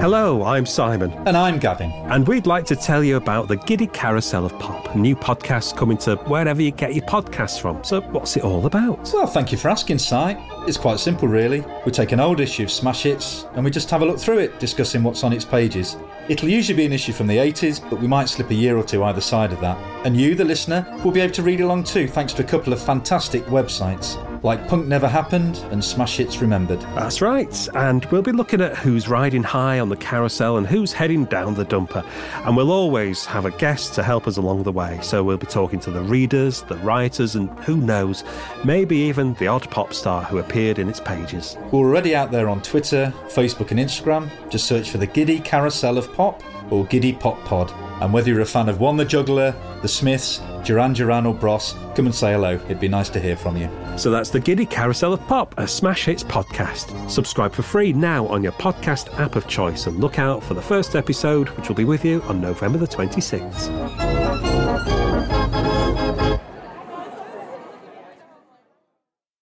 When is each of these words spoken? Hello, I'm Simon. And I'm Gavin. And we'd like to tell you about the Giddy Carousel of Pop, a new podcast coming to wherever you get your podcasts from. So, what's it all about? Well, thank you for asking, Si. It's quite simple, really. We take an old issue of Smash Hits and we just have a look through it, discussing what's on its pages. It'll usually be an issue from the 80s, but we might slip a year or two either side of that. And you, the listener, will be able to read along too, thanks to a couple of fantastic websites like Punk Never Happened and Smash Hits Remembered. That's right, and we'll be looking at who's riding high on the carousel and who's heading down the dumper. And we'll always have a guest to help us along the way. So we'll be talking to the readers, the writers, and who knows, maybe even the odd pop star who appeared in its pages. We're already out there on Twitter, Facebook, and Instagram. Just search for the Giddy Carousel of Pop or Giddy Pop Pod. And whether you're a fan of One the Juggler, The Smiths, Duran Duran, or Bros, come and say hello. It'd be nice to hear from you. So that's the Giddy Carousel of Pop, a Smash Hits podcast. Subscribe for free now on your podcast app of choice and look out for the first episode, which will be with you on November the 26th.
Hello, 0.00 0.44
I'm 0.44 0.64
Simon. 0.64 1.12
And 1.26 1.36
I'm 1.36 1.58
Gavin. 1.58 1.92
And 2.06 2.26
we'd 2.26 2.46
like 2.46 2.64
to 2.66 2.74
tell 2.74 3.04
you 3.04 3.16
about 3.16 3.48
the 3.48 3.56
Giddy 3.56 3.86
Carousel 3.86 4.46
of 4.46 4.58
Pop, 4.58 4.94
a 4.94 4.98
new 4.98 5.14
podcast 5.14 5.76
coming 5.76 5.98
to 5.98 6.16
wherever 6.16 6.62
you 6.62 6.70
get 6.70 6.94
your 6.94 7.04
podcasts 7.04 7.60
from. 7.60 7.84
So, 7.84 8.00
what's 8.00 8.34
it 8.36 8.42
all 8.42 8.64
about? 8.64 9.10
Well, 9.12 9.26
thank 9.26 9.52
you 9.52 9.58
for 9.58 9.68
asking, 9.68 9.98
Si. 9.98 10.36
It's 10.66 10.78
quite 10.78 11.00
simple, 11.00 11.28
really. 11.28 11.62
We 11.84 11.92
take 11.92 12.12
an 12.12 12.18
old 12.18 12.40
issue 12.40 12.62
of 12.62 12.70
Smash 12.70 13.02
Hits 13.02 13.44
and 13.52 13.62
we 13.62 13.70
just 13.70 13.90
have 13.90 14.00
a 14.00 14.06
look 14.06 14.18
through 14.18 14.38
it, 14.38 14.58
discussing 14.58 15.02
what's 15.02 15.22
on 15.22 15.34
its 15.34 15.44
pages. 15.44 15.98
It'll 16.30 16.48
usually 16.48 16.78
be 16.78 16.86
an 16.86 16.92
issue 16.94 17.12
from 17.12 17.26
the 17.26 17.36
80s, 17.36 17.78
but 17.90 18.00
we 18.00 18.08
might 18.08 18.30
slip 18.30 18.48
a 18.50 18.54
year 18.54 18.78
or 18.78 18.82
two 18.82 19.04
either 19.04 19.20
side 19.20 19.52
of 19.52 19.60
that. 19.60 19.76
And 20.06 20.16
you, 20.16 20.34
the 20.34 20.46
listener, 20.46 20.86
will 21.04 21.12
be 21.12 21.20
able 21.20 21.34
to 21.34 21.42
read 21.42 21.60
along 21.60 21.84
too, 21.84 22.08
thanks 22.08 22.32
to 22.32 22.42
a 22.42 22.46
couple 22.46 22.72
of 22.72 22.82
fantastic 22.82 23.44
websites 23.44 24.16
like 24.42 24.66
Punk 24.68 24.86
Never 24.86 25.08
Happened 25.08 25.58
and 25.70 25.84
Smash 25.84 26.16
Hits 26.16 26.40
Remembered. 26.40 26.80
That's 26.94 27.20
right, 27.20 27.68
and 27.74 28.04
we'll 28.06 28.22
be 28.22 28.32
looking 28.32 28.60
at 28.60 28.76
who's 28.76 29.08
riding 29.08 29.42
high 29.42 29.80
on 29.80 29.88
the 29.88 29.96
carousel 29.96 30.56
and 30.56 30.66
who's 30.66 30.92
heading 30.92 31.24
down 31.26 31.54
the 31.54 31.64
dumper. 31.64 32.04
And 32.46 32.56
we'll 32.56 32.72
always 32.72 33.26
have 33.26 33.44
a 33.44 33.50
guest 33.52 33.94
to 33.94 34.02
help 34.02 34.26
us 34.26 34.36
along 34.36 34.62
the 34.62 34.72
way. 34.72 34.98
So 35.02 35.22
we'll 35.22 35.36
be 35.36 35.46
talking 35.46 35.80
to 35.80 35.90
the 35.90 36.02
readers, 36.02 36.62
the 36.62 36.76
writers, 36.78 37.34
and 37.34 37.50
who 37.60 37.76
knows, 37.76 38.24
maybe 38.64 38.96
even 38.96 39.34
the 39.34 39.46
odd 39.46 39.68
pop 39.70 39.92
star 39.92 40.22
who 40.22 40.38
appeared 40.38 40.78
in 40.78 40.88
its 40.88 41.00
pages. 41.00 41.56
We're 41.70 41.80
already 41.80 42.14
out 42.14 42.30
there 42.30 42.48
on 42.48 42.62
Twitter, 42.62 43.12
Facebook, 43.28 43.70
and 43.70 43.80
Instagram. 43.80 44.30
Just 44.48 44.66
search 44.66 44.90
for 44.90 44.98
the 44.98 45.06
Giddy 45.06 45.40
Carousel 45.40 45.98
of 45.98 46.12
Pop 46.14 46.42
or 46.70 46.84
Giddy 46.86 47.12
Pop 47.12 47.42
Pod. 47.44 47.72
And 48.00 48.12
whether 48.12 48.30
you're 48.30 48.40
a 48.40 48.46
fan 48.46 48.68
of 48.68 48.80
One 48.80 48.96
the 48.96 49.04
Juggler, 49.04 49.54
The 49.82 49.88
Smiths, 49.88 50.40
Duran 50.64 50.92
Duran, 50.92 51.26
or 51.26 51.34
Bros, 51.34 51.74
come 51.94 52.06
and 52.06 52.14
say 52.14 52.32
hello. 52.32 52.54
It'd 52.66 52.80
be 52.80 52.88
nice 52.88 53.08
to 53.10 53.20
hear 53.20 53.36
from 53.36 53.56
you. 53.56 53.68
So 53.96 54.10
that's 54.10 54.30
the 54.30 54.40
Giddy 54.40 54.66
Carousel 54.66 55.12
of 55.12 55.26
Pop, 55.26 55.54
a 55.58 55.68
Smash 55.68 56.06
Hits 56.06 56.24
podcast. 56.24 57.10
Subscribe 57.10 57.52
for 57.52 57.62
free 57.62 57.92
now 57.92 58.26
on 58.28 58.42
your 58.42 58.52
podcast 58.52 59.12
app 59.18 59.36
of 59.36 59.46
choice 59.48 59.86
and 59.86 60.00
look 60.00 60.18
out 60.18 60.42
for 60.42 60.54
the 60.54 60.62
first 60.62 60.96
episode, 60.96 61.48
which 61.50 61.68
will 61.68 61.76
be 61.76 61.84
with 61.84 62.04
you 62.04 62.22
on 62.22 62.40
November 62.40 62.78
the 62.78 62.86
26th. 62.86 64.99